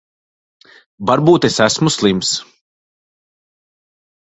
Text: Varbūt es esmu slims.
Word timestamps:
Varbūt 1.09 1.45
es 1.51 1.59
esmu 1.67 1.93
slims. 1.97 2.33